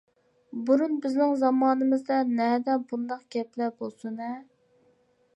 بۇرۇن 0.67 0.93
بىزنىڭ 1.01 1.33
زامانىمىزدا 1.41 2.17
نەدە 2.39 2.77
ئۇنداق 2.81 3.21
گەپلەر 3.35 3.75
بولسۇن 3.83 4.17
ھە. 4.23 4.31